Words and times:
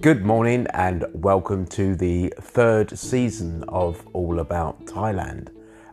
Good 0.00 0.24
morning 0.24 0.68
and 0.74 1.04
welcome 1.12 1.66
to 1.70 1.96
the 1.96 2.32
third 2.40 2.96
season 2.96 3.64
of 3.66 4.06
All 4.12 4.38
About 4.38 4.84
Thailand. 4.86 5.48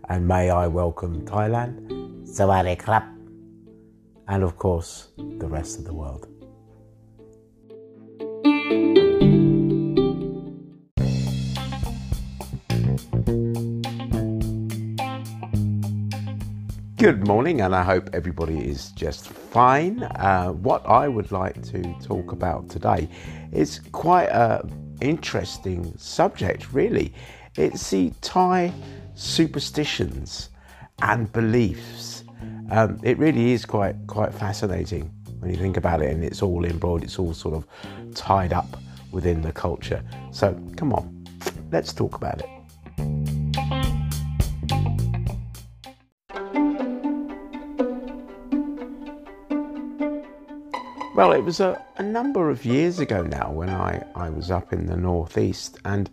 And 0.07 0.27
may 0.27 0.51
I 0.51 0.67
welcome 0.67 1.25
Thailand, 1.25 1.89
Sawadee 2.27 2.77
Krap, 2.77 3.07
and 4.27 4.43
of 4.43 4.59
course 4.59 5.07
the 5.17 5.47
rest 5.47 5.79
of 5.79 5.85
the 5.85 5.93
world. 5.95 6.27
Good 16.97 17.27
morning, 17.27 17.59
and 17.59 17.75
I 17.75 17.83
hope 17.83 18.09
everybody 18.13 18.69
is 18.69 18.91
just 18.91 19.27
fine. 19.27 20.03
Uh, 20.03 20.51
what 20.51 20.85
I 20.85 21.09
would 21.09 21.29
like 21.29 21.61
to 21.63 21.81
talk 22.01 22.31
about 22.31 22.69
today 22.69 23.09
is 23.51 23.81
quite 23.91 24.29
a 24.29 24.65
interesting 25.01 25.93
subject, 25.97 26.71
really. 26.71 27.13
It's 27.57 27.89
the 27.89 28.13
Thai 28.21 28.71
superstitions 29.13 30.51
and 31.01 31.29
beliefs. 31.33 32.23
Um, 32.71 32.97
it 33.03 33.17
really 33.17 33.51
is 33.51 33.65
quite 33.65 33.97
quite 34.07 34.33
fascinating 34.33 35.11
when 35.39 35.51
you 35.51 35.57
think 35.57 35.75
about 35.75 36.01
it, 36.01 36.13
and 36.13 36.23
it's 36.23 36.41
all 36.41 36.63
embroidered. 36.63 37.03
It's 37.03 37.19
all 37.19 37.33
sort 37.33 37.55
of 37.55 38.15
tied 38.15 38.53
up 38.53 38.77
within 39.11 39.41
the 39.41 39.51
culture. 39.51 40.01
So 40.31 40.57
come 40.77 40.93
on, 40.93 41.25
let's 41.73 41.91
talk 41.91 42.15
about 42.15 42.39
it. 42.39 42.54
Well, 51.15 51.31
it 51.31 51.45
was 51.45 51.61
a, 51.61 51.81
a 51.95 52.03
number 52.03 52.49
of 52.49 52.65
years 52.65 52.99
ago 52.99 53.23
now 53.23 53.49
when 53.49 53.69
I, 53.69 54.05
I 54.15 54.29
was 54.29 54.51
up 54.51 54.73
in 54.73 54.87
the 54.87 54.97
northeast, 54.97 55.79
and 55.85 56.09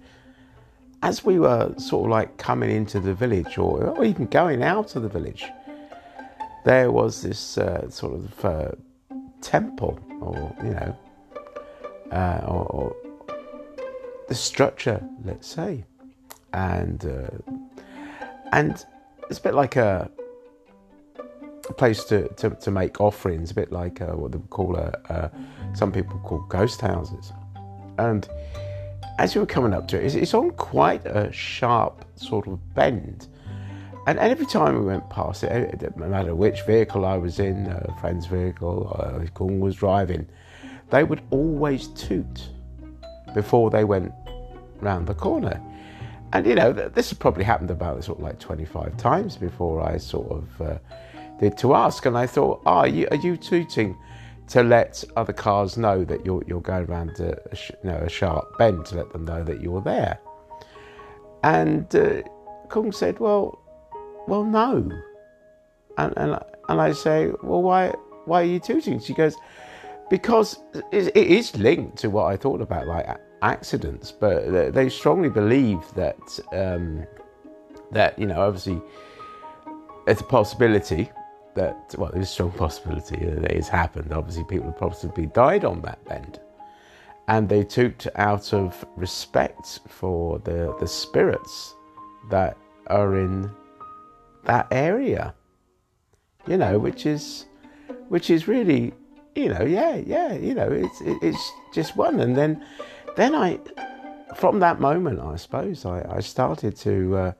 as 1.02 1.24
we 1.24 1.40
were 1.40 1.74
sort 1.76 2.04
of 2.04 2.10
like 2.12 2.36
coming 2.36 2.70
into 2.70 3.00
the 3.00 3.12
village 3.12 3.58
or, 3.58 3.84
or 3.84 4.04
even 4.04 4.26
going 4.26 4.62
out 4.62 4.94
of 4.94 5.02
the 5.02 5.08
village, 5.08 5.44
there 6.64 6.92
was 6.92 7.20
this 7.20 7.58
uh, 7.58 7.90
sort 7.90 8.14
of 8.14 8.44
uh, 8.44 8.70
temple 9.40 9.98
or, 10.20 10.54
you 10.62 10.70
know, 10.70 10.96
uh, 12.12 12.40
or, 12.46 12.66
or 12.66 12.96
the 14.28 14.36
structure, 14.36 15.02
let's 15.24 15.48
say. 15.48 15.82
And, 16.52 17.04
uh, 17.04 17.52
and 18.52 18.86
it's 19.28 19.40
a 19.40 19.42
bit 19.42 19.54
like 19.54 19.74
a, 19.74 20.08
a 21.68 21.72
place 21.72 22.04
to, 22.04 22.28
to, 22.28 22.50
to 22.50 22.70
make 22.70 23.00
offerings, 23.00 23.50
a 23.50 23.54
bit 23.54 23.72
like 23.72 24.00
uh, 24.00 24.06
what 24.06 24.32
they 24.32 24.38
call 24.50 24.76
a, 24.76 24.92
uh, 25.08 25.28
some 25.74 25.92
people 25.92 26.18
call 26.20 26.40
ghost 26.48 26.80
houses. 26.80 27.32
And 27.98 28.28
as 29.18 29.34
you 29.34 29.40
were 29.40 29.46
coming 29.46 29.72
up 29.72 29.88
to 29.88 29.98
it, 29.98 30.04
it's, 30.04 30.14
it's 30.14 30.34
on 30.34 30.50
quite 30.52 31.04
a 31.06 31.32
sharp 31.32 32.04
sort 32.16 32.46
of 32.46 32.74
bend. 32.74 33.28
And, 34.06 34.18
every 34.18 34.46
time 34.46 34.76
we 34.78 34.84
went 34.84 35.08
past 35.10 35.44
it, 35.44 35.78
didn't 35.78 35.96
matter 35.96 36.34
which 36.34 36.62
vehicle 36.62 37.04
I 37.04 37.16
was 37.16 37.38
in, 37.38 37.68
a 37.68 37.96
friend's 38.00 38.26
vehicle, 38.26 38.96
or 38.98 39.22
if 39.22 39.32
Kung 39.34 39.60
was 39.60 39.76
driving, 39.76 40.26
they 40.90 41.04
would 41.04 41.22
always 41.30 41.86
toot 41.88 42.48
before 43.32 43.70
they 43.70 43.84
went 43.84 44.12
round 44.80 45.06
the 45.06 45.14
corner. 45.14 45.60
And 46.32 46.46
you 46.46 46.54
know, 46.54 46.72
this 46.72 47.10
has 47.10 47.18
probably 47.18 47.44
happened 47.44 47.70
about 47.70 48.02
sort 48.02 48.18
of 48.18 48.24
like 48.24 48.38
25 48.40 48.96
times 48.96 49.36
before 49.36 49.82
I 49.82 49.98
sort 49.98 50.32
of 50.32 50.60
uh, 50.60 50.78
did 51.38 51.56
to 51.58 51.74
ask. 51.74 52.06
And 52.06 52.16
I 52.16 52.26
thought, 52.26 52.62
oh, 52.66 52.70
are 52.70 52.88
you, 52.88 53.08
are 53.10 53.16
you 53.16 53.36
tooting 53.36 53.96
to 54.48 54.62
let 54.62 55.02
other 55.16 55.32
cars 55.32 55.76
know 55.76 56.04
that 56.04 56.24
you're, 56.26 56.42
you're 56.46 56.60
going 56.60 56.86
around 56.86 57.18
a, 57.20 57.38
a, 57.84 58.08
sharp 58.08 58.58
bend 58.58 58.84
to 58.86 58.96
let 58.96 59.12
them 59.12 59.24
know 59.24 59.42
that 59.44 59.60
you're 59.60 59.80
there? 59.80 60.18
And 61.42 61.94
uh, 61.94 62.22
Kung 62.68 62.92
said, 62.92 63.18
well, 63.18 63.58
well, 64.28 64.44
no. 64.44 64.90
And, 65.98 66.14
and, 66.16 66.38
and 66.68 66.80
I 66.80 66.92
say, 66.92 67.32
well, 67.42 67.62
why, 67.62 67.94
why 68.24 68.42
are 68.42 68.46
you 68.46 68.60
tooting? 68.60 69.00
She 69.00 69.14
goes, 69.14 69.36
because 70.10 70.58
it 70.92 71.16
is 71.16 71.56
linked 71.56 71.96
to 71.98 72.10
what 72.10 72.26
I 72.26 72.36
thought 72.36 72.60
about, 72.60 72.86
like 72.86 73.06
accidents, 73.42 74.12
but 74.12 74.72
they 74.72 74.88
strongly 74.88 75.28
believe 75.28 75.80
that, 75.94 76.38
um, 76.52 77.06
that, 77.90 78.18
you 78.18 78.26
know, 78.26 78.40
obviously 78.40 78.80
it's 80.06 80.20
a 80.20 80.24
possibility 80.24 81.10
that, 81.54 81.94
well, 81.98 82.10
there's 82.12 82.28
a 82.28 82.32
strong 82.32 82.50
possibility 82.52 83.16
that 83.16 83.44
it 83.44 83.56
has 83.56 83.68
happened. 83.68 84.12
Obviously, 84.12 84.44
people 84.44 84.66
have 84.66 84.78
possibly 84.78 85.26
died 85.26 85.64
on 85.64 85.80
that 85.82 86.04
bend. 86.06 86.40
And 87.28 87.48
they 87.48 87.64
toot 87.64 88.06
out 88.16 88.52
of 88.52 88.84
respect 88.96 89.80
for 89.88 90.38
the, 90.40 90.74
the 90.80 90.88
spirits 90.88 91.74
that 92.30 92.56
are 92.88 93.16
in 93.16 93.50
that 94.44 94.66
area, 94.70 95.34
you 96.46 96.56
know, 96.56 96.78
which 96.78 97.06
is, 97.06 97.46
which 98.08 98.28
is 98.28 98.48
really, 98.48 98.92
you 99.34 99.48
know, 99.48 99.62
yeah, 99.62 99.96
yeah, 99.96 100.32
you 100.34 100.54
know, 100.54 100.68
it's, 100.70 101.00
it's 101.00 101.52
just 101.72 101.96
one. 101.96 102.20
And 102.20 102.36
then, 102.36 102.64
then 103.16 103.34
I, 103.34 103.60
from 104.34 104.58
that 104.60 104.80
moment, 104.80 105.20
I 105.20 105.36
suppose, 105.36 105.86
I, 105.86 106.04
I 106.16 106.20
started 106.20 106.76
to, 106.78 107.16
uh, 107.16 107.32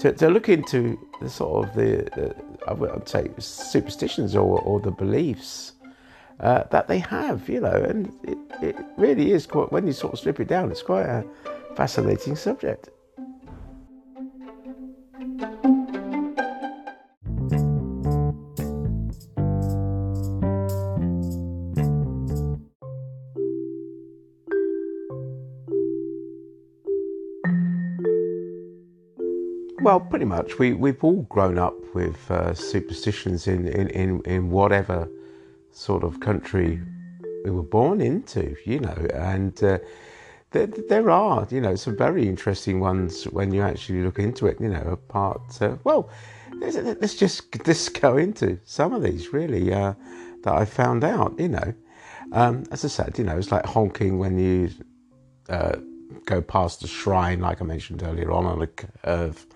to, 0.00 0.12
to 0.12 0.28
look 0.28 0.48
into 0.48 0.98
the 1.20 1.28
sort 1.28 1.66
of 1.66 1.74
the, 1.74 2.08
the 2.14 2.34
I 2.66 2.72
would 2.72 3.08
say 3.08 3.30
superstitions 3.38 4.34
or, 4.34 4.60
or 4.60 4.80
the 4.80 4.90
beliefs 4.90 5.72
uh, 6.40 6.64
that 6.70 6.88
they 6.88 6.98
have, 6.98 7.48
you 7.48 7.60
know, 7.60 7.72
and 7.72 8.12
it, 8.22 8.38
it 8.62 8.76
really 8.96 9.32
is 9.32 9.46
quite, 9.46 9.72
when 9.72 9.86
you 9.86 9.92
sort 9.92 10.12
of 10.12 10.18
strip 10.18 10.40
it 10.40 10.48
down, 10.48 10.70
it's 10.70 10.82
quite 10.82 11.06
a 11.06 11.24
fascinating 11.74 12.36
subject. 12.36 12.90
Well, 29.80 30.00
pretty 30.00 30.24
much. 30.24 30.58
We 30.58 30.72
we've 30.72 31.02
all 31.04 31.22
grown 31.24 31.58
up 31.58 31.74
with 31.94 32.30
uh, 32.30 32.54
superstitions 32.54 33.46
in, 33.46 33.68
in, 33.68 33.88
in, 33.88 34.20
in 34.24 34.50
whatever 34.50 35.08
sort 35.70 36.02
of 36.02 36.18
country 36.20 36.80
we 37.44 37.50
were 37.50 37.62
born 37.62 38.00
into, 38.00 38.56
you 38.64 38.80
know, 38.80 39.06
and 39.14 39.62
uh, 39.62 39.78
there, 40.50 40.66
there 40.66 41.10
are, 41.10 41.46
you 41.50 41.60
know, 41.60 41.76
some 41.76 41.96
very 41.96 42.26
interesting 42.26 42.80
ones 42.80 43.24
when 43.24 43.52
you 43.52 43.62
actually 43.62 44.02
look 44.02 44.18
into 44.18 44.46
it, 44.46 44.58
you 44.60 44.68
know, 44.68 44.80
apart, 44.80 45.42
uh, 45.60 45.76
well, 45.84 46.08
let's, 46.58 46.76
let's 46.76 47.14
just 47.14 47.66
let's 47.66 47.88
go 48.04 48.16
into 48.16 48.58
some 48.64 48.94
of 48.94 49.02
these 49.02 49.32
really 49.34 49.72
uh, 49.72 49.92
that 50.42 50.54
I 50.54 50.64
found 50.64 51.04
out, 51.04 51.38
you 51.38 51.48
know. 51.48 51.74
Um, 52.32 52.64
as 52.72 52.84
I 52.84 52.88
said, 52.88 53.18
you 53.18 53.24
know, 53.24 53.36
it's 53.36 53.52
like 53.52 53.66
honking 53.66 54.18
when 54.18 54.38
you 54.38 54.70
uh, 55.48 55.76
go 56.26 56.42
past 56.42 56.84
a 56.84 56.86
shrine, 56.86 57.40
like 57.40 57.62
I 57.62 57.64
mentioned 57.64 58.02
earlier 58.02 58.30
on, 58.32 58.44
on 58.44 58.60
a 58.60 58.66
curve. 58.66 59.46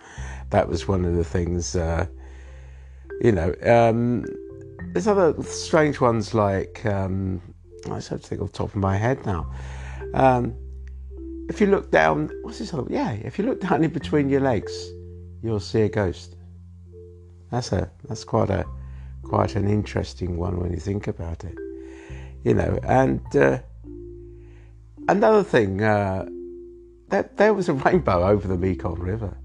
That 0.50 0.68
was 0.68 0.88
one 0.88 1.04
of 1.04 1.14
the 1.14 1.24
things, 1.24 1.76
uh, 1.76 2.06
you 3.20 3.32
know. 3.32 3.54
Um, 3.62 4.24
there's 4.92 5.06
other 5.06 5.40
strange 5.42 6.00
ones 6.00 6.32
like, 6.32 6.84
um, 6.86 7.42
I 7.86 7.96
just 7.96 8.08
have 8.08 8.22
to 8.22 8.26
think 8.26 8.40
off 8.40 8.52
the 8.52 8.58
top 8.58 8.68
of 8.68 8.76
my 8.76 8.96
head 8.96 9.24
now. 9.26 9.52
Um, 10.14 10.54
if 11.48 11.60
you 11.60 11.66
look 11.66 11.90
down, 11.90 12.30
what's 12.42 12.58
this? 12.58 12.72
other- 12.72 12.90
Yeah, 12.90 13.12
if 13.12 13.38
you 13.38 13.44
look 13.44 13.60
down 13.60 13.84
in 13.84 13.90
between 13.90 14.28
your 14.30 14.40
legs, 14.40 14.72
you'll 15.42 15.60
see 15.60 15.82
a 15.82 15.88
ghost. 15.88 16.36
That's 17.50 17.72
a 17.72 17.90
that's 18.08 18.22
quite 18.22 18.50
a 18.50 18.64
quite 19.24 19.56
an 19.56 19.68
interesting 19.68 20.36
one 20.36 20.60
when 20.60 20.70
you 20.72 20.78
think 20.78 21.08
about 21.08 21.42
it, 21.44 21.56
you 22.44 22.54
know. 22.54 22.78
And 22.84 23.20
uh, 23.34 23.58
another 25.08 25.42
thing, 25.42 25.82
uh, 25.82 26.26
that 27.10 27.36
there 27.36 27.54
was 27.54 27.68
a 27.68 27.74
rainbow 27.74 28.26
over 28.26 28.48
the 28.48 28.56
Mekong 28.56 28.98
River, 28.98 29.36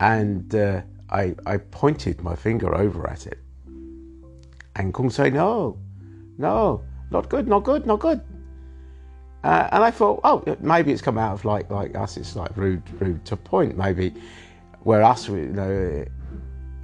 and 0.00 0.54
uh, 0.54 0.82
I 1.10 1.34
I 1.46 1.58
pointed 1.58 2.22
my 2.22 2.34
finger 2.34 2.74
over 2.74 3.08
at 3.08 3.26
it, 3.26 3.38
and 4.76 4.92
Kung 4.94 5.10
said, 5.10 5.34
no, 5.34 5.78
no, 6.38 6.82
not 7.10 7.28
good, 7.28 7.46
not 7.46 7.64
good, 7.64 7.86
not 7.86 8.00
good. 8.00 8.20
Uh, 9.44 9.68
and 9.72 9.84
I 9.84 9.90
thought, 9.90 10.20
oh, 10.24 10.42
maybe 10.60 10.90
it's 10.90 11.02
come 11.02 11.18
out 11.18 11.34
of 11.34 11.44
like 11.44 11.70
like 11.70 11.94
us. 11.96 12.16
It's 12.16 12.34
like 12.34 12.56
rude, 12.56 12.82
rude 13.00 13.24
to 13.26 13.36
point. 13.36 13.76
Maybe 13.76 14.14
where 14.84 15.02
us, 15.02 15.28
you 15.28 15.36
know, 15.36 16.04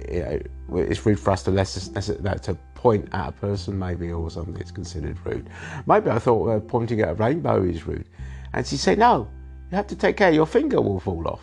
you 0.07 0.19
know, 0.19 0.77
it's 0.77 1.03
rude 1.05 1.19
for 1.19 1.31
us 1.31 1.43
to 1.43 1.51
to 1.51 2.57
point 2.75 3.09
at 3.13 3.29
a 3.29 3.31
person, 3.31 3.77
maybe, 3.77 4.11
or 4.11 4.29
something. 4.29 4.57
It's 4.57 4.71
considered 4.71 5.17
rude. 5.25 5.49
Maybe 5.85 6.09
I 6.09 6.19
thought 6.19 6.47
uh, 6.49 6.59
pointing 6.59 7.01
at 7.01 7.09
a 7.09 7.13
rainbow 7.13 7.63
is 7.63 7.87
rude. 7.87 8.07
And 8.53 8.65
she 8.65 8.77
said, 8.77 8.99
no, 8.99 9.27
you 9.71 9.77
have 9.77 9.87
to 9.87 9.95
take 9.95 10.17
care. 10.17 10.31
Your 10.31 10.45
finger 10.45 10.81
will 10.81 10.99
fall 10.99 11.27
off. 11.27 11.41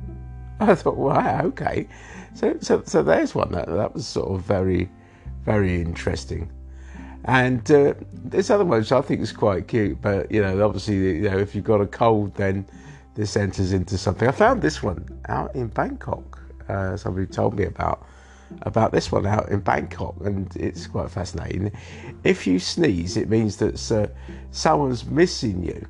I 0.60 0.74
thought, 0.74 0.96
wow, 0.96 1.42
okay. 1.46 1.88
So, 2.34 2.56
so, 2.60 2.82
so 2.86 3.02
there's 3.02 3.34
one 3.34 3.50
that 3.52 3.66
that 3.66 3.94
was 3.94 4.06
sort 4.06 4.30
of 4.30 4.42
very, 4.42 4.88
very 5.44 5.80
interesting. 5.80 6.50
And 7.24 7.68
uh, 7.70 7.94
this 8.12 8.50
other 8.50 8.64
one, 8.64 8.78
which 8.78 8.92
I 8.92 9.00
think 9.02 9.20
is 9.20 9.32
quite 9.32 9.68
cute, 9.68 10.00
but 10.00 10.30
you 10.30 10.40
know, 10.40 10.64
obviously, 10.64 10.96
you 11.16 11.28
know, 11.28 11.38
if 11.38 11.54
you've 11.54 11.64
got 11.64 11.80
a 11.80 11.86
cold, 11.86 12.34
then 12.36 12.66
this 13.14 13.36
enters 13.36 13.72
into 13.72 13.98
something. 13.98 14.28
I 14.28 14.32
found 14.32 14.62
this 14.62 14.82
one 14.82 15.06
out 15.28 15.54
in 15.54 15.66
Bangkok. 15.66 16.40
Uh, 16.68 16.96
somebody 16.96 17.26
told 17.26 17.58
me 17.58 17.64
about 17.64 18.06
about 18.62 18.90
this 18.90 19.12
one 19.12 19.26
out 19.26 19.48
in 19.50 19.60
Bangkok, 19.60 20.14
and 20.24 20.54
it's 20.56 20.86
quite 20.86 21.10
fascinating. 21.10 21.72
If 22.24 22.46
you 22.46 22.58
sneeze, 22.58 23.16
it 23.16 23.28
means 23.28 23.56
that 23.58 23.92
uh, 23.92 24.06
someone's 24.50 25.04
missing 25.04 25.62
you, 25.62 25.86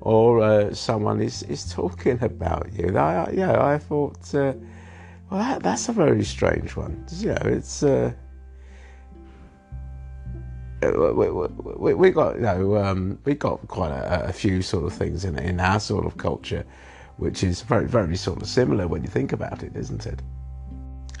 or 0.00 0.42
uh, 0.42 0.74
someone 0.74 1.20
is, 1.20 1.42
is 1.44 1.72
talking 1.72 2.18
about 2.22 2.72
you. 2.72 2.96
I, 2.96 3.30
yeah, 3.32 3.62
I 3.62 3.78
thought, 3.78 4.34
uh, 4.34 4.52
well, 5.30 5.40
that, 5.40 5.62
that's 5.62 5.88
a 5.88 5.92
very 5.92 6.24
strange 6.24 6.76
one. 6.76 7.04
You 7.18 7.28
know, 7.28 7.42
it's. 7.44 7.82
Uh, 7.82 8.12
we, 10.82 11.30
we, 11.30 11.94
we, 11.94 12.10
got 12.10 12.36
you 12.36 12.42
know 12.42 12.76
um, 12.76 13.18
we 13.24 13.34
got 13.34 13.66
quite 13.66 13.90
a, 13.90 14.26
a, 14.26 14.32
few 14.32 14.60
sort 14.60 14.84
of 14.84 14.92
things 14.92 15.24
in 15.24 15.38
in 15.38 15.58
our 15.58 15.80
sort 15.80 16.04
of 16.04 16.18
culture, 16.18 16.64
which 17.16 17.42
is 17.42 17.62
very 17.62 17.86
very 17.86 18.14
sort 18.14 18.42
of 18.42 18.46
similar 18.46 18.86
when 18.86 19.02
you 19.02 19.08
think 19.08 19.32
about 19.32 19.62
it, 19.62 19.74
isn't 19.74 20.06
it? 20.06 20.20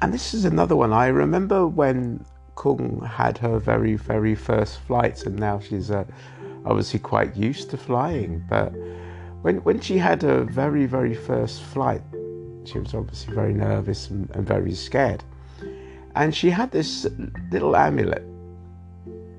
And 0.02 0.12
this 0.12 0.34
is 0.34 0.44
another 0.44 0.76
one. 0.76 0.92
I 0.92 1.06
remember 1.06 1.66
when 1.66 2.24
Kung 2.54 3.02
had 3.02 3.38
her 3.38 3.58
very, 3.58 3.94
very 3.96 4.34
first 4.34 4.80
flight, 4.80 5.24
and 5.24 5.38
now 5.38 5.58
she's 5.58 5.90
uh, 5.90 6.04
obviously 6.66 7.00
quite 7.00 7.36
used 7.36 7.70
to 7.70 7.76
flying. 7.76 8.44
But 8.48 8.72
when, 9.42 9.56
when 9.64 9.80
she 9.80 9.98
had 9.98 10.22
her 10.22 10.44
very, 10.44 10.86
very 10.86 11.14
first 11.14 11.62
flight, 11.62 12.02
she 12.64 12.78
was 12.78 12.94
obviously 12.94 13.34
very 13.34 13.54
nervous 13.54 14.10
and, 14.10 14.28
and 14.34 14.46
very 14.46 14.74
scared. 14.74 15.22
And 16.14 16.34
she 16.34 16.50
had 16.50 16.70
this 16.70 17.06
little 17.50 17.76
amulet, 17.76 18.24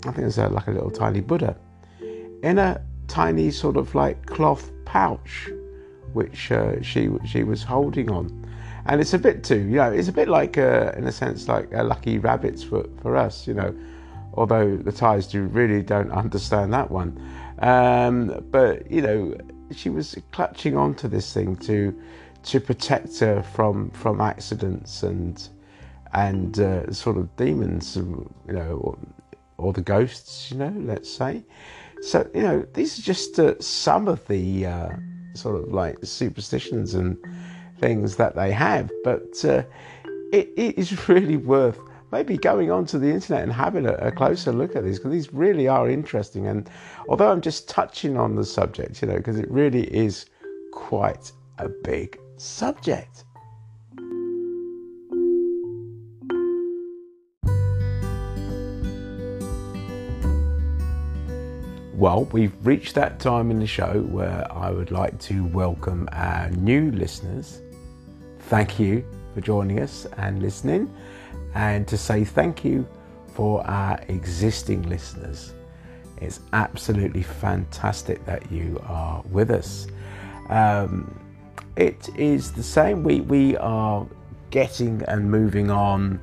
I 0.03 0.11
think 0.11 0.19
it 0.19 0.25
was 0.25 0.39
uh, 0.39 0.49
like 0.49 0.67
a 0.67 0.71
little 0.71 0.91
tiny 0.91 1.21
Buddha, 1.21 1.57
in 2.43 2.59
a 2.59 2.81
tiny 3.07 3.51
sort 3.51 3.77
of 3.77 3.93
like 3.95 4.25
cloth 4.25 4.71
pouch, 4.85 5.49
which 6.13 6.51
uh, 6.51 6.81
she, 6.81 7.09
she 7.25 7.43
was 7.43 7.63
holding 7.63 8.09
on 8.11 8.47
and 8.87 9.01
it's 9.01 9.13
a 9.13 9.19
bit 9.19 9.43
too, 9.43 9.59
you 9.59 9.75
know, 9.75 9.91
it's 9.91 10.07
a 10.07 10.13
bit 10.13 10.29
like, 10.29 10.57
uh, 10.57 10.93
in 10.95 11.05
a 11.07 11.11
sense, 11.11 11.47
like 11.47 11.67
a 11.73 11.83
lucky 11.83 12.19
rabbits 12.19 12.63
for, 12.63 12.85
for 13.01 13.17
us, 13.17 13.45
you 13.45 13.53
know, 13.53 13.75
although 14.37 14.77
the 14.77 14.91
Thais 14.91 15.27
do 15.27 15.43
really 15.43 15.81
don't 15.81 16.11
understand 16.11 16.71
that 16.73 16.91
one. 16.91 17.19
Um, 17.59 18.45
but 18.51 18.89
you 18.89 19.01
know, 19.01 19.35
she 19.71 19.89
was 19.89 20.15
clutching 20.31 20.77
onto 20.77 21.07
this 21.07 21.33
thing 21.33 21.55
to 21.57 21.99
to 22.43 22.61
protect 22.61 23.19
her 23.19 23.41
from 23.41 23.89
from 23.91 24.21
accidents 24.21 25.03
and 25.03 25.49
and 26.13 26.59
uh, 26.59 26.91
sort 26.93 27.17
of 27.17 27.35
demons, 27.35 27.97
you 27.97 28.31
know, 28.47 28.79
or, 28.81 28.97
or, 29.57 29.73
the 29.73 29.81
ghosts, 29.81 30.49
you 30.49 30.57
know, 30.57 30.73
let's 30.77 31.09
say. 31.09 31.43
So 32.01 32.29
you 32.33 32.43
know, 32.43 32.65
these 32.73 32.97
are 32.97 33.01
just 33.01 33.37
uh, 33.39 33.59
some 33.59 34.07
of 34.07 34.25
the 34.27 34.67
uh, 34.67 34.89
sort 35.33 35.61
of 35.61 35.73
like 35.73 35.97
superstitions 36.03 36.93
and 36.93 37.17
things 37.79 38.15
that 38.15 38.35
they 38.35 38.51
have, 38.51 38.89
but 39.03 39.43
uh, 39.43 39.63
it, 40.31 40.49
it 40.55 40.77
is 40.77 41.07
really 41.09 41.37
worth 41.37 41.79
maybe 42.11 42.37
going 42.37 42.71
onto 42.71 42.97
the 42.97 43.09
internet 43.09 43.43
and 43.43 43.51
having 43.51 43.85
a, 43.85 43.93
a 43.93 44.11
closer 44.11 44.51
look 44.51 44.75
at 44.75 44.83
these 44.83 44.97
because 44.97 45.11
these 45.11 45.33
really 45.33 45.67
are 45.67 45.89
interesting. 45.89 46.47
And 46.47 46.69
although 47.09 47.31
I'm 47.31 47.41
just 47.41 47.69
touching 47.69 48.17
on 48.17 48.35
the 48.35 48.45
subject, 48.45 49.01
you 49.01 49.07
know, 49.07 49.17
because 49.17 49.37
it 49.37 49.49
really 49.49 49.83
is 49.93 50.25
quite 50.71 51.31
a 51.57 51.69
big 51.69 52.19
subject. 52.37 53.23
Well, 61.93 62.25
we've 62.31 62.53
reached 62.63 62.93
that 62.93 63.19
time 63.19 63.49
in 63.49 63.59
the 63.59 63.65
show 63.65 64.01
where 64.11 64.45
I 64.51 64.69
would 64.69 64.91
like 64.91 65.19
to 65.21 65.45
welcome 65.45 66.07
our 66.11 66.51
new 66.51 66.91
listeners 66.91 67.61
thank 68.47 68.79
you 68.79 69.03
for 69.33 69.41
joining 69.41 69.81
us 69.81 70.07
and 70.15 70.41
listening, 70.41 70.89
and 71.57 71.87
to 71.87 71.97
say 71.97 72.23
thank 72.23 72.63
you 72.63 72.87
for 73.33 73.65
our 73.65 73.99
existing 74.09 74.83
listeners. 74.83 75.53
It's 76.21 76.39
absolutely 76.53 77.23
fantastic 77.23 78.23
that 78.25 78.51
you 78.51 78.79
are 78.85 79.23
with 79.31 79.49
us. 79.49 79.87
Um, 80.49 81.19
it 81.75 82.09
is 82.15 82.51
the 82.51 82.61
same. 82.61 83.03
We 83.03 83.21
we 83.21 83.57
are 83.57 84.05
getting 84.51 85.01
and 85.07 85.29
moving 85.29 85.71
on. 85.71 86.19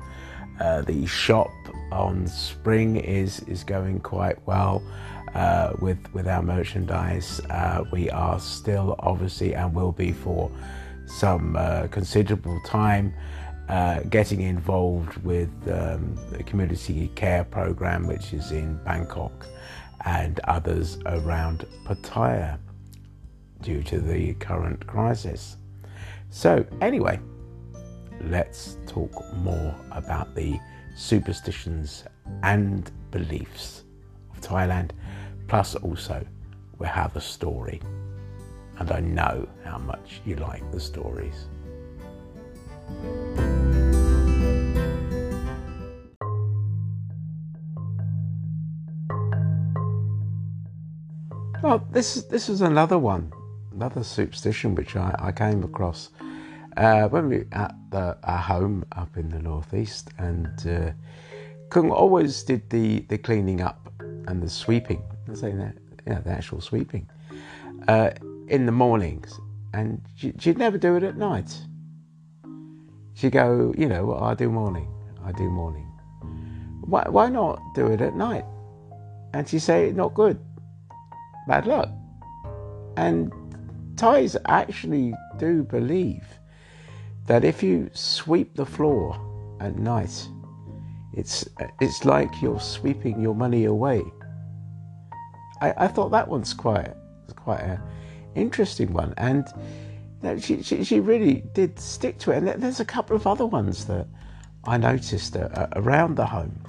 Uh, 0.59 0.81
the 0.81 1.05
shop 1.05 1.51
on 1.91 2.27
Spring 2.27 2.95
is 2.95 3.41
is 3.41 3.65
going 3.65 3.99
quite 3.99 4.37
well 4.47 4.81
uh, 5.33 5.73
with 5.81 5.99
with 6.13 6.29
our 6.29 6.43
merchandise. 6.43 7.41
Uh, 7.49 7.83
we 7.91 8.09
are 8.09 8.39
still 8.39 8.95
obviously 8.99 9.53
and 9.53 9.73
will 9.75 9.91
be 9.91 10.13
for 10.13 10.49
some 11.07 11.55
uh, 11.57 11.87
considerable 11.87 12.59
time 12.65 13.13
uh, 13.69 14.01
getting 14.09 14.41
involved 14.41 15.17
with 15.23 15.49
um, 15.67 16.15
the 16.31 16.43
community 16.43 17.09
care 17.15 17.43
program, 17.43 18.07
which 18.07 18.33
is 18.33 18.51
in 18.51 18.75
Bangkok 18.83 19.45
and 20.05 20.39
others 20.41 20.99
around 21.05 21.65
Pattaya 21.85 22.59
due 23.61 23.81
to 23.83 23.99
the 23.99 24.33
current 24.35 24.85
crisis. 24.85 25.57
So, 26.29 26.65
anyway, 26.81 27.19
let's 28.21 28.77
talk 28.87 29.11
more 29.37 29.75
about 29.91 30.35
the 30.35 30.59
superstitions 30.95 32.03
and 32.43 32.91
beliefs 33.11 33.83
of 34.31 34.41
Thailand, 34.41 34.91
plus 35.47 35.75
also 35.75 36.25
we 36.77 36.87
have 36.87 37.15
a 37.15 37.21
story 37.21 37.81
and 38.77 38.91
I 38.91 38.99
know 38.99 39.47
how 39.63 39.77
much 39.77 40.21
you 40.25 40.35
like 40.35 40.69
the 40.71 40.79
stories. 40.79 41.47
Well, 51.61 51.85
this 51.91 52.23
this 52.23 52.49
is 52.49 52.61
another 52.61 52.99
one, 52.99 53.31
another 53.73 54.03
superstition 54.03 54.75
which 54.75 54.95
I, 54.95 55.15
I 55.17 55.31
came 55.31 55.63
across 55.63 56.09
uh, 56.77 57.07
when 57.07 57.29
we 57.29 57.45
at 57.51 57.73
the, 57.91 58.17
our 58.23 58.37
home 58.37 58.85
up 58.91 59.17
in 59.17 59.29
the 59.29 59.39
northeast, 59.39 60.09
and 60.17 60.47
uh, 60.67 60.91
Kung 61.69 61.91
always 61.91 62.43
did 62.43 62.69
the, 62.69 62.99
the 63.09 63.17
cleaning 63.17 63.61
up 63.61 63.89
and 64.27 64.43
the 64.43 64.49
sweeping. 64.49 65.01
I 65.29 65.33
say 65.33 65.51
that, 65.53 65.75
yeah, 66.05 66.19
the 66.19 66.31
actual 66.31 66.61
sweeping. 66.61 67.09
Uh, 67.87 68.11
in 68.47 68.65
the 68.65 68.71
mornings, 68.71 69.39
and 69.73 70.01
she'd 70.15 70.57
never 70.57 70.77
do 70.77 70.95
it 70.95 71.03
at 71.03 71.17
night. 71.17 71.57
She'd 73.13 73.31
go, 73.31 73.73
you 73.77 73.87
know, 73.87 74.05
well, 74.05 74.23
I 74.23 74.35
do 74.35 74.49
morning, 74.49 74.87
I 75.23 75.31
do 75.31 75.49
morning. 75.49 75.87
Why, 76.81 77.05
why 77.09 77.29
not 77.29 77.59
do 77.73 77.87
it 77.87 78.01
at 78.01 78.15
night? 78.15 78.45
And 79.33 79.47
she'd 79.47 79.59
say, 79.59 79.91
not 79.91 80.13
good, 80.13 80.39
bad 81.47 81.67
luck. 81.67 81.89
And 82.97 83.31
Thais 83.97 84.37
actually 84.47 85.13
do 85.37 85.63
believe 85.63 86.25
that 87.27 87.43
if 87.43 87.63
you 87.63 87.89
sweep 87.93 88.55
the 88.55 88.65
floor 88.65 89.19
at 89.59 89.77
night, 89.77 90.27
it's 91.13 91.47
it's 91.79 92.05
like 92.05 92.29
you're 92.41 92.59
sweeping 92.59 93.21
your 93.21 93.35
money 93.35 93.65
away. 93.65 94.03
I, 95.61 95.73
I 95.77 95.87
thought 95.87 96.09
that 96.11 96.27
one's 96.27 96.53
quite 96.53 96.93
quite 97.35 97.61
a 97.61 97.81
interesting 98.35 98.93
one. 98.93 99.13
And 99.17 99.47
you 100.21 100.29
know, 100.29 100.39
she, 100.39 100.61
she, 100.61 100.83
she, 100.83 100.99
really 100.99 101.43
did 101.53 101.79
stick 101.79 102.19
to 102.19 102.31
it. 102.31 102.43
And 102.43 102.61
there's 102.61 102.79
a 102.79 102.85
couple 102.85 103.15
of 103.15 103.25
other 103.25 103.45
ones 103.45 103.85
that 103.85 104.07
I 104.65 104.77
noticed 104.77 105.35
around 105.75 106.15
the 106.15 106.25
home. 106.25 106.61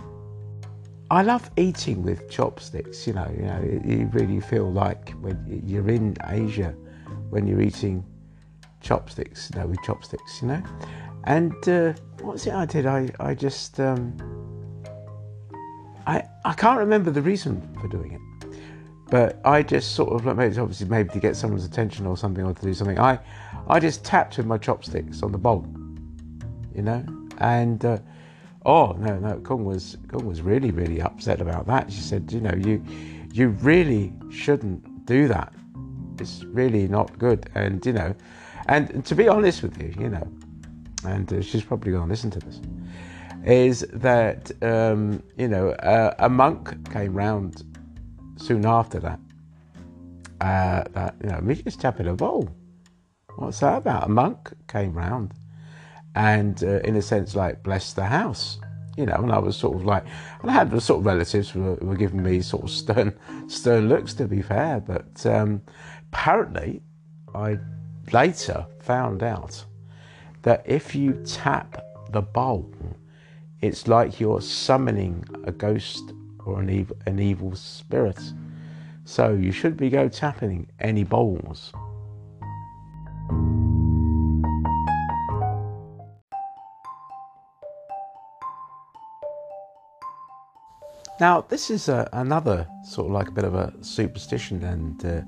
I 1.10 1.22
love 1.22 1.50
eating 1.56 2.02
with 2.02 2.28
chopsticks. 2.28 3.06
You 3.06 3.12
know, 3.12 3.30
you 3.36 3.42
know, 3.42 3.80
you 3.84 4.10
really 4.12 4.40
feel 4.40 4.70
like 4.72 5.10
when 5.20 5.62
you're 5.64 5.88
in 5.88 6.16
Asia, 6.26 6.74
when 7.30 7.46
you're 7.46 7.60
eating 7.60 8.04
chopsticks, 8.80 9.50
you 9.52 9.60
know, 9.60 9.66
with 9.68 9.82
chopsticks. 9.82 10.42
You 10.42 10.48
know, 10.48 10.62
and 11.24 11.68
uh, 11.68 11.92
what's 12.22 12.46
it 12.46 12.54
I 12.54 12.66
did? 12.66 12.86
I 12.86 13.08
I 13.20 13.34
just 13.34 13.78
um, 13.78 14.16
I 16.06 16.24
I 16.44 16.52
can't 16.54 16.78
remember 16.78 17.10
the 17.10 17.22
reason 17.22 17.62
for 17.80 17.88
doing 17.88 18.12
it. 18.12 18.20
But 19.08 19.40
I 19.44 19.62
just 19.62 19.92
sort 19.92 20.12
of 20.12 20.26
like 20.26 20.36
maybe 20.36 20.58
obviously 20.58 20.88
maybe 20.88 21.10
to 21.10 21.20
get 21.20 21.36
someone's 21.36 21.64
attention 21.64 22.06
or 22.06 22.16
something 22.16 22.44
or 22.44 22.52
to 22.52 22.62
do 22.62 22.74
something. 22.74 22.98
I 22.98 23.20
I 23.68 23.78
just 23.78 24.04
tapped 24.04 24.36
with 24.38 24.46
my 24.46 24.58
chopsticks 24.58 25.22
on 25.22 25.30
the 25.30 25.38
bowl, 25.38 25.64
you 26.74 26.82
know, 26.82 27.04
and 27.38 27.84
uh, 27.84 27.98
oh 28.66 28.92
no 28.98 29.18
no 29.18 29.38
Kung 29.40 29.64
was 29.64 29.96
Kung 30.08 30.26
was 30.26 30.42
really 30.42 30.70
really 30.70 31.00
upset 31.00 31.40
about 31.40 31.66
that. 31.68 31.90
She 31.90 32.00
said 32.00 32.30
you 32.30 32.40
know 32.40 32.54
you 32.54 32.82
you 33.32 33.48
really 33.48 34.12
shouldn't 34.30 35.06
do 35.06 35.28
that. 35.28 35.54
It's 36.18 36.44
really 36.44 36.88
not 36.88 37.18
good, 37.18 37.48
and 37.54 37.84
you 37.86 37.92
know, 37.92 38.14
and 38.66 39.04
to 39.06 39.14
be 39.14 39.28
honest 39.28 39.62
with 39.62 39.80
you, 39.80 39.94
you 39.98 40.08
know, 40.08 40.26
and 41.06 41.32
uh, 41.32 41.40
she's 41.42 41.62
probably 41.62 41.92
going 41.92 42.04
to 42.04 42.08
listen 42.08 42.30
to 42.30 42.40
this. 42.40 42.60
is 43.44 43.80
that 43.92 44.50
um, 44.62 45.22
you 45.36 45.48
know 45.48 45.70
uh, 45.70 46.14
a 46.18 46.28
monk 46.28 46.90
came 46.92 47.14
round 47.14 47.62
soon 48.36 48.66
after 48.66 48.98
that. 48.98 49.20
Uh, 50.40 50.84
that 50.92 51.14
you 51.22 51.30
know, 51.30 51.40
me 51.40 51.54
just 51.54 51.80
tapping 51.80 52.08
a 52.08 52.14
bowl. 52.14 52.48
What's 53.36 53.60
that 53.60 53.78
about? 53.78 54.04
A 54.04 54.08
monk 54.08 54.52
came 54.66 54.92
round 54.92 55.34
and, 56.16 56.64
uh, 56.64 56.80
in 56.80 56.96
a 56.96 57.02
sense, 57.02 57.36
like 57.36 57.62
bless 57.62 57.92
the 57.92 58.06
house. 58.06 58.58
You 58.96 59.04
know, 59.04 59.16
and 59.16 59.30
I 59.30 59.38
was 59.38 59.56
sort 59.56 59.76
of 59.76 59.84
like, 59.84 60.04
and 60.40 60.50
I 60.50 60.54
had 60.54 60.70
the 60.70 60.80
sort 60.80 61.00
of 61.00 61.06
relatives 61.06 61.50
who 61.50 61.62
were, 61.62 61.74
were 61.76 61.96
giving 61.96 62.22
me 62.22 62.40
sort 62.40 62.64
of 62.64 62.70
stern, 62.70 63.14
stern 63.48 63.90
looks. 63.90 64.14
To 64.14 64.26
be 64.26 64.40
fair, 64.40 64.80
but 64.80 65.24
um, 65.26 65.60
apparently, 66.10 66.82
I 67.34 67.58
later 68.12 68.66
found 68.80 69.22
out 69.22 69.62
that 70.42 70.62
if 70.64 70.94
you 70.94 71.12
tap 71.26 71.84
the 72.10 72.22
bowl, 72.22 72.74
it's 73.60 73.86
like 73.86 74.18
you're 74.18 74.40
summoning 74.40 75.22
a 75.44 75.52
ghost 75.52 76.14
or 76.46 76.60
an 76.60 76.70
evil, 76.70 76.96
an 77.04 77.18
evil 77.18 77.54
spirit. 77.54 78.20
So 79.04 79.34
you 79.34 79.52
should 79.52 79.76
be 79.76 79.90
go 79.90 80.08
tapping 80.08 80.68
any 80.80 81.04
bowls. 81.04 81.72
Now, 91.18 91.40
this 91.40 91.70
is 91.70 91.88
a, 91.88 92.08
another 92.12 92.66
sort 92.84 93.06
of 93.06 93.12
like 93.12 93.28
a 93.28 93.32
bit 93.32 93.44
of 93.44 93.54
a 93.54 93.72
superstition 93.80 94.62
and 94.62 95.04
uh, 95.04 95.22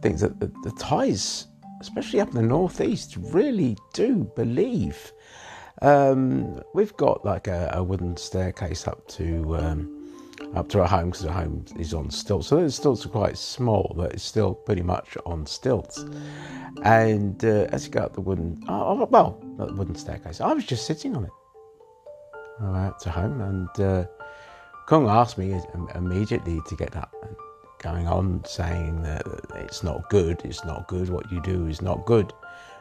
things 0.00 0.20
that 0.20 0.38
the, 0.38 0.46
the 0.62 0.70
Thais, 0.78 1.48
especially 1.80 2.20
up 2.20 2.28
in 2.28 2.34
the 2.36 2.42
northeast, 2.42 3.16
really 3.16 3.76
do 3.94 4.30
believe. 4.36 5.12
Um, 5.82 6.62
we've 6.72 6.96
got 6.96 7.24
like 7.24 7.48
a, 7.48 7.70
a, 7.74 7.82
wooden 7.82 8.16
staircase 8.16 8.86
up 8.86 9.06
to 9.08 9.56
um, 9.56 10.12
up 10.54 10.68
to 10.68 10.80
our 10.80 10.86
home 10.86 11.10
because 11.10 11.26
our 11.26 11.32
home 11.32 11.64
is 11.80 11.92
on 11.92 12.10
stilts. 12.10 12.46
So 12.46 12.62
the 12.62 12.70
stilts 12.70 13.04
are 13.04 13.08
quite 13.08 13.36
small, 13.36 13.92
but 13.96 14.12
it's 14.12 14.22
still 14.22 14.54
pretty 14.54 14.82
much 14.82 15.16
on 15.26 15.46
stilts. 15.46 16.04
And 16.84 17.44
uh, 17.44 17.66
as 17.72 17.86
you 17.86 17.90
go 17.90 18.00
up 18.02 18.14
the 18.14 18.20
wooden, 18.20 18.62
oh, 18.68 19.04
well, 19.06 19.42
not 19.58 19.68
the 19.68 19.74
wooden 19.74 19.96
staircase, 19.96 20.40
I 20.40 20.52
was 20.52 20.64
just 20.64 20.86
sitting 20.86 21.16
on 21.16 21.24
it. 21.24 21.30
I 22.60 22.70
went 22.70 23.00
to 23.00 23.10
home 23.10 23.40
and. 23.40 23.80
Uh, 23.80 24.06
Kung 24.86 25.08
asked 25.08 25.38
me 25.38 25.58
immediately 25.94 26.60
to 26.66 26.76
get 26.76 26.94
up, 26.96 27.14
going 27.78 28.06
on 28.06 28.42
saying 28.44 29.02
that 29.02 29.26
it's 29.54 29.82
not 29.82 30.08
good, 30.10 30.40
it's 30.44 30.64
not 30.64 30.88
good, 30.88 31.08
what 31.08 31.30
you 31.32 31.40
do 31.40 31.66
is 31.66 31.80
not 31.80 32.04
good, 32.06 32.32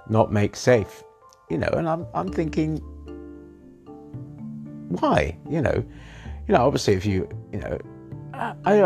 not 0.09 0.31
make 0.31 0.55
safe, 0.55 1.03
you 1.49 1.57
know, 1.57 1.69
and 1.73 1.87
I'm, 1.87 2.05
I'm 2.13 2.29
thinking, 2.31 2.77
why, 4.89 5.37
you 5.49 5.61
know, 5.61 5.83
you 6.47 6.53
know, 6.53 6.65
obviously 6.65 6.93
if 6.93 7.05
you, 7.05 7.27
you 7.51 7.59
know, 7.59 7.77
I, 8.33 8.81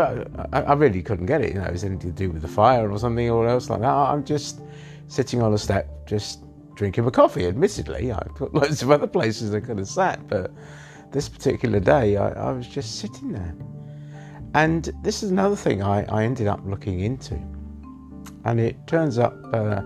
I, 0.52 0.60
I 0.60 0.72
really 0.74 1.02
couldn't 1.02 1.26
get 1.26 1.40
it, 1.40 1.54
you 1.54 1.60
know, 1.60 1.66
it 1.66 1.72
was 1.72 1.84
anything 1.84 2.10
to 2.10 2.16
do 2.16 2.30
with 2.30 2.42
the 2.42 2.48
fire 2.48 2.90
or 2.90 2.98
something 2.98 3.30
or 3.30 3.48
else 3.48 3.70
like 3.70 3.80
that. 3.80 3.88
I'm 3.88 4.24
just 4.24 4.60
sitting 5.08 5.42
on 5.42 5.54
a 5.54 5.58
step, 5.58 6.06
just 6.06 6.44
drinking 6.74 7.04
my 7.04 7.10
coffee. 7.10 7.46
Admittedly, 7.46 8.12
I've 8.12 8.34
got 8.34 8.54
loads 8.54 8.82
of 8.82 8.90
other 8.90 9.06
places 9.06 9.54
I 9.54 9.60
could 9.60 9.78
have 9.78 9.88
sat, 9.88 10.28
but 10.28 10.52
this 11.12 11.28
particular 11.28 11.80
day, 11.80 12.16
I, 12.16 12.28
I, 12.30 12.52
was 12.52 12.66
just 12.66 12.98
sitting 12.98 13.32
there. 13.32 13.54
And 14.54 14.90
this 15.02 15.22
is 15.22 15.30
another 15.30 15.56
thing 15.56 15.82
I, 15.82 16.04
I 16.04 16.24
ended 16.24 16.46
up 16.46 16.60
looking 16.64 17.00
into. 17.00 17.40
And 18.44 18.60
it 18.60 18.86
turns 18.86 19.18
up 19.18 19.34
uh, 19.52 19.82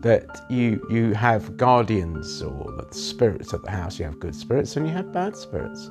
that 0.00 0.44
you, 0.48 0.86
you 0.90 1.14
have 1.14 1.56
guardians 1.56 2.42
or 2.42 2.72
the 2.72 2.94
spirits 2.94 3.52
at 3.52 3.62
the 3.62 3.70
house. 3.70 3.98
You 3.98 4.06
have 4.06 4.18
good 4.20 4.34
spirits 4.34 4.76
and 4.76 4.86
you 4.86 4.92
have 4.92 5.12
bad 5.12 5.36
spirits. 5.36 5.90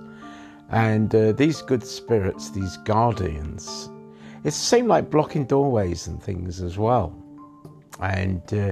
And 0.70 1.14
uh, 1.14 1.32
these 1.32 1.62
good 1.62 1.84
spirits, 1.84 2.52
these 2.52 2.78
guardians, 2.78 3.90
it's 4.44 4.58
the 4.58 4.66
same 4.66 4.88
like 4.88 5.10
blocking 5.10 5.46
doorways 5.46 6.08
and 6.08 6.22
things 6.22 6.62
as 6.62 6.78
well. 6.78 7.16
And 8.02 8.42
uh, 8.54 8.72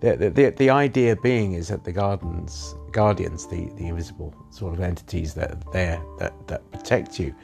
the, 0.00 0.32
the, 0.34 0.54
the 0.56 0.70
idea 0.70 1.16
being 1.16 1.52
is 1.52 1.68
that 1.68 1.84
the 1.84 1.92
gardens 1.92 2.74
guardians, 2.92 3.46
the, 3.46 3.68
the 3.76 3.86
invisible 3.88 4.34
sort 4.50 4.74
of 4.74 4.80
entities 4.80 5.34
that 5.34 5.52
are 5.52 5.72
there 5.72 6.02
that, 6.18 6.48
that 6.48 6.70
protect 6.72 7.18
you, 7.18 7.34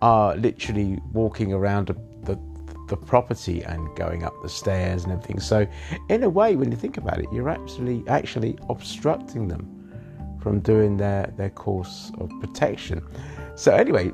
are 0.00 0.36
literally 0.36 0.98
walking 1.12 1.52
around 1.52 1.86
the, 1.86 1.96
the 2.92 2.96
property 2.96 3.62
and 3.62 3.88
going 3.96 4.22
up 4.22 4.34
the 4.42 4.48
stairs 4.48 5.04
and 5.04 5.12
everything. 5.12 5.40
So, 5.40 5.66
in 6.10 6.22
a 6.22 6.28
way, 6.28 6.56
when 6.56 6.70
you 6.70 6.76
think 6.76 6.98
about 6.98 7.18
it, 7.18 7.26
you're 7.32 7.48
actually 7.48 8.04
actually 8.06 8.58
obstructing 8.68 9.48
them 9.48 9.66
from 10.42 10.60
doing 10.60 10.98
their, 10.98 11.32
their 11.38 11.50
course 11.50 12.12
of 12.18 12.30
protection. 12.40 13.02
So, 13.54 13.74
anyway, 13.74 14.12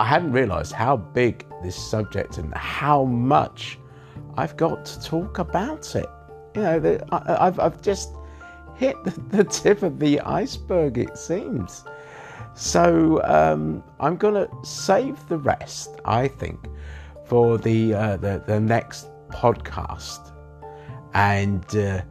I 0.00 0.04
hadn't 0.04 0.32
realised 0.32 0.72
how 0.72 0.96
big 0.96 1.46
this 1.62 1.76
subject 1.76 2.38
and 2.38 2.52
how 2.54 3.04
much 3.04 3.78
I've 4.36 4.56
got 4.56 4.84
to 4.86 5.00
talk 5.00 5.38
about 5.38 5.94
it. 5.94 6.06
You 6.56 6.62
know, 6.62 6.98
I've, 7.12 7.60
I've 7.60 7.80
just 7.82 8.10
hit 8.76 8.96
the 9.30 9.44
tip 9.44 9.82
of 9.82 9.98
the 9.98 10.20
iceberg, 10.20 10.98
it 10.98 11.16
seems. 11.16 11.84
So 12.54 13.22
um, 13.24 13.84
I'm 14.00 14.16
going 14.16 14.34
to 14.34 14.50
save 14.66 15.28
the 15.28 15.36
rest, 15.36 15.90
I 16.04 16.28
think, 16.28 16.68
for 17.26 17.58
the 17.58 17.92
uh, 17.92 18.16
the, 18.16 18.42
the, 18.46 18.58
next 18.58 19.08
podcast. 19.28 20.32
And, 21.12 21.64
uh, 21.76 22.02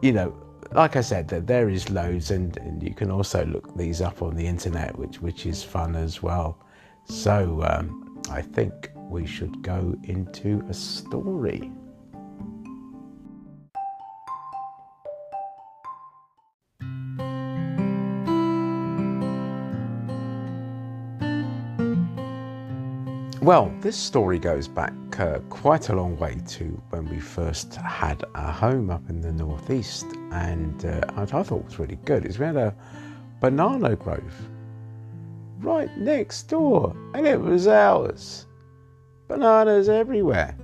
you 0.00 0.12
know, 0.12 0.32
like 0.72 0.96
I 0.96 1.00
said, 1.00 1.28
that 1.28 1.46
there 1.46 1.68
is 1.68 1.90
loads, 1.90 2.30
and, 2.30 2.56
and, 2.58 2.82
you 2.82 2.94
can 2.94 3.10
also 3.10 3.44
look 3.46 3.76
these 3.76 4.00
up 4.00 4.22
on 4.22 4.36
the 4.36 4.46
internet, 4.46 4.96
which 4.98 5.20
which 5.20 5.46
is 5.46 5.62
fun 5.64 5.96
as 5.96 6.22
well. 6.22 6.58
So 7.04 7.64
um, 7.68 8.22
I 8.30 8.42
think 8.42 8.90
we 8.96 9.26
should 9.26 9.62
go 9.62 9.96
into 10.04 10.64
a 10.68 10.74
story. 10.74 11.72
Well, 23.44 23.70
this 23.82 23.94
story 23.94 24.38
goes 24.38 24.68
back 24.68 24.94
uh, 25.20 25.40
quite 25.50 25.90
a 25.90 25.94
long 25.94 26.16
way 26.16 26.40
to 26.46 26.64
when 26.88 27.06
we 27.10 27.20
first 27.20 27.74
had 27.74 28.24
our 28.34 28.50
home 28.50 28.88
up 28.88 29.10
in 29.10 29.20
the 29.20 29.32
northeast, 29.32 30.06
and 30.32 30.82
uh, 30.82 31.02
I, 31.14 31.26
thought 31.26 31.58
it 31.58 31.64
was 31.66 31.78
really 31.78 31.98
good 32.06 32.24
is 32.24 32.38
we 32.38 32.46
had 32.46 32.56
a 32.56 32.74
banana 33.42 33.96
grove 33.96 34.34
right 35.58 35.94
next 35.98 36.44
door, 36.44 36.96
and 37.12 37.26
it 37.26 37.38
was 37.38 37.68
ours. 37.68 38.46
Bananas 39.28 39.90
everywhere. 39.90 40.56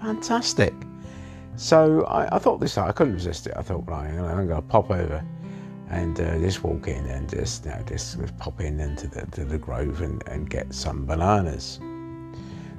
Fantastic. 0.00 0.72
So 1.56 2.04
I, 2.04 2.36
I 2.36 2.38
thought 2.38 2.60
this, 2.60 2.78
I 2.78 2.92
couldn't 2.92 3.12
resist 3.12 3.46
it. 3.46 3.52
I 3.58 3.60
thought, 3.60 3.86
right, 3.86 4.08
I'm 4.08 4.46
going 4.46 4.48
to 4.48 4.62
pop 4.62 4.90
over 4.90 5.22
and 5.94 6.20
uh, 6.20 6.38
just 6.40 6.64
walk 6.64 6.88
in 6.88 7.06
and 7.06 7.28
just 7.28 7.64
you 7.64 7.70
know 7.70 7.82
just, 7.86 8.18
pop 8.38 8.60
in 8.60 8.80
into 8.80 9.06
the, 9.06 9.24
to 9.26 9.44
the 9.44 9.58
grove 9.58 10.00
and, 10.00 10.26
and 10.26 10.50
get 10.50 10.74
some 10.74 11.06
bananas. 11.06 11.78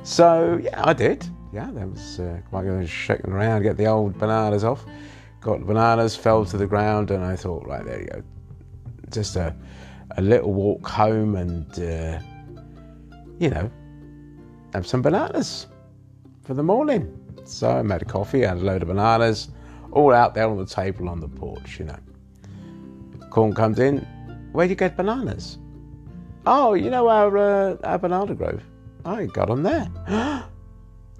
So 0.03 0.59
yeah, 0.61 0.83
I 0.85 0.93
did. 0.93 1.25
Yeah, 1.53 1.71
that 1.71 1.89
was 1.89 2.19
uh, 2.19 2.39
quite 2.49 2.63
good. 2.63 2.89
Shaking 2.89 3.31
around, 3.31 3.63
get 3.63 3.77
the 3.77 3.87
old 3.87 4.19
bananas 4.19 4.65
off. 4.65 4.85
Got 5.39 5.59
the 5.59 5.65
bananas, 5.65 6.15
fell 6.15 6.43
to 6.45 6.57
the 6.57 6.67
ground, 6.67 7.11
and 7.11 7.23
I 7.23 7.35
thought, 7.37 7.65
right 7.65 7.85
there 7.85 8.01
you 8.01 8.07
go. 8.07 8.23
Just 9.11 9.37
a 9.37 9.55
a 10.17 10.21
little 10.21 10.53
walk 10.53 10.85
home, 10.85 11.35
and 11.35 11.67
uh, 11.79 12.19
you 13.39 13.49
know, 13.49 13.71
have 14.73 14.85
some 14.85 15.01
bananas 15.01 15.67
for 16.43 16.53
the 16.53 16.63
morning. 16.63 17.17
So 17.45 17.69
I 17.69 17.81
made 17.81 18.01
a 18.01 18.05
coffee, 18.05 18.41
had 18.41 18.57
a 18.57 18.61
load 18.61 18.81
of 18.81 18.89
bananas, 18.89 19.49
all 19.91 20.13
out 20.13 20.33
there 20.33 20.49
on 20.49 20.57
the 20.57 20.65
table 20.65 21.07
on 21.07 21.21
the 21.21 21.29
porch, 21.29 21.79
you 21.79 21.85
know. 21.85 21.99
Kung 23.31 23.53
comes 23.53 23.79
in. 23.79 23.99
Where 24.51 24.65
do 24.65 24.69
you 24.69 24.75
get 24.75 24.95
bananas? 24.95 25.57
Oh, 26.45 26.73
you 26.73 26.89
know 26.89 27.07
our 27.09 27.37
uh, 27.37 27.77
our 27.83 27.97
banana 27.97 28.35
grove. 28.35 28.63
I 29.03 29.25
got 29.25 29.47
them 29.47 29.63
there. 29.63 29.89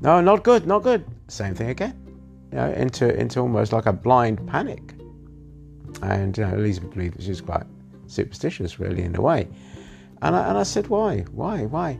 no, 0.01 0.21
not 0.21 0.43
good, 0.43 0.65
not 0.67 0.83
good. 0.83 1.05
Same 1.27 1.53
thing 1.55 1.69
again. 1.69 1.95
You 2.51 2.57
know, 2.57 2.71
into 2.71 3.19
into 3.19 3.39
almost 3.39 3.73
like 3.73 3.85
a 3.85 3.93
blind 3.93 4.47
panic. 4.47 4.93
And 6.01 6.37
you 6.37 6.45
know, 6.45 6.57
Lisa 6.57 6.81
believed 6.81 7.21
she's 7.21 7.41
quite 7.41 7.65
superstitious, 8.07 8.79
really, 8.79 9.03
in 9.03 9.15
a 9.15 9.21
way. 9.21 9.47
And 10.21 10.35
I, 10.35 10.49
and 10.49 10.57
I 10.57 10.63
said, 10.63 10.87
why, 10.87 11.19
why, 11.31 11.65
why? 11.65 11.99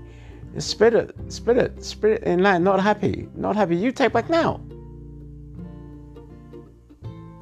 Spirit, 0.57 1.15
spirit, 1.27 1.83
spirit 1.83 2.23
in 2.23 2.41
land, 2.41 2.63
not 2.63 2.81
happy, 2.81 3.27
not 3.35 3.55
happy. 3.55 3.75
You 3.75 3.91
take 3.91 4.13
back 4.13 4.29
now. 4.29 4.61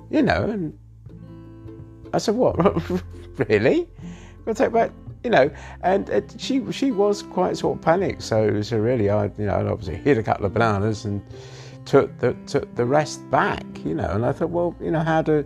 You 0.10 0.22
know, 0.22 0.44
and 0.44 0.78
I 2.14 2.18
said, 2.20 2.36
"What? 2.36 2.56
really? 3.50 3.88
We'll 4.46 4.56
take 4.56 4.72
back." 4.72 4.92
You 5.24 5.30
know, 5.30 5.50
and 5.82 6.34
she 6.38 6.72
she 6.72 6.92
was 6.92 7.24
quite 7.24 7.58
sort 7.58 7.78
of 7.78 7.84
panicked. 7.84 8.22
So 8.22 8.62
so 8.62 8.78
really, 8.78 9.10
I 9.10 9.26
you 9.26 9.46
know, 9.46 9.56
I'd 9.56 9.68
obviously 9.68 9.96
hid 9.96 10.18
a 10.18 10.24
couple 10.24 10.46
of 10.46 10.54
bananas 10.54 11.06
and 11.06 11.22
took 11.86 12.18
the 12.20 12.34
took 12.46 12.74
the 12.76 12.86
rest 12.86 13.30
back. 13.32 13.64
You 13.86 13.96
know, 13.96 14.10
and 14.10 14.26
I 14.26 14.32
thought, 14.32 14.50
well, 14.50 14.76
you 14.82 14.92
know, 14.92 15.00
how 15.00 15.22
do 15.22 15.46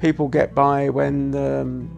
people 0.00 0.28
get 0.28 0.54
by 0.54 0.88
when 0.88 1.34
um, 1.36 1.88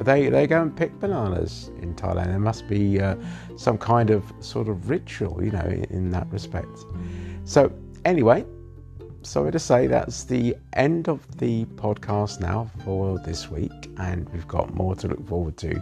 they 0.00 0.28
they 0.28 0.46
go 0.46 0.62
and 0.62 0.74
pick 0.74 0.98
bananas 1.00 1.70
in 1.82 1.94
Thailand. 1.94 2.26
There 2.26 2.38
must 2.38 2.68
be 2.68 3.00
uh, 3.00 3.16
some 3.56 3.76
kind 3.76 4.10
of 4.10 4.32
sort 4.40 4.68
of 4.68 4.88
ritual, 4.88 5.42
you 5.44 5.50
know, 5.50 5.64
in, 5.64 5.84
in 5.84 6.10
that 6.10 6.26
respect. 6.30 6.84
So 7.44 7.72
anyway, 8.04 8.44
sorry 9.22 9.52
to 9.52 9.58
say 9.58 9.86
that's 9.86 10.24
the 10.24 10.56
end 10.74 11.08
of 11.08 11.38
the 11.38 11.64
podcast 11.76 12.40
now 12.40 12.70
for 12.84 13.18
this 13.20 13.50
week, 13.50 13.90
and 13.98 14.28
we've 14.30 14.48
got 14.48 14.74
more 14.74 14.94
to 14.96 15.08
look 15.08 15.26
forward 15.28 15.56
to 15.58 15.80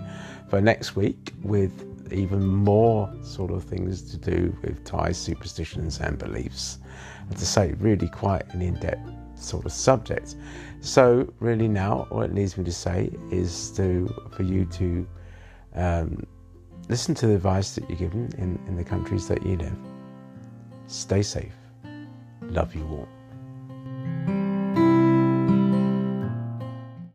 for 0.49 0.61
next 0.61 0.97
week 0.97 1.33
with 1.42 1.85
even 2.12 2.45
more 2.45 3.12
sort 3.23 3.50
of 3.50 3.64
things 3.64 4.02
to 4.11 4.16
do 4.16 4.57
with 4.62 4.85
Thai 4.85 5.12
superstitions 5.12 6.00
and 6.00 6.18
beliefs. 6.18 6.78
And 7.28 7.37
to 7.37 7.47
say, 7.47 7.75
really 7.78 8.09
quite 8.09 8.47
an 8.54 8.62
in 8.62 8.75
depth 8.75 9.11
sort 9.35 9.66
of 9.66 9.73
subject. 9.73 10.35
So, 10.80 11.33
really, 11.40 11.68
now 11.68 12.07
all 12.11 12.23
it 12.23 12.33
needs 12.33 12.57
me 12.57 12.64
to 12.64 12.73
say 12.73 13.11
is 13.30 13.71
to 13.73 14.09
for 14.30 14.42
you 14.42 14.64
to 14.64 15.07
um, 15.75 16.26
listen 16.88 17.14
to 17.16 17.26
the 17.26 17.35
advice 17.35 17.75
that 17.75 17.88
you're 17.88 17.99
given 17.99 18.30
in, 18.38 18.59
in 18.66 18.76
the 18.76 18.85
countries 18.85 19.28
that 19.28 19.45
you 19.45 19.57
live. 19.57 19.76
Stay 20.87 21.23
safe. 21.23 21.52
Love 22.42 22.75
you 22.75 22.87
all. 22.87 23.09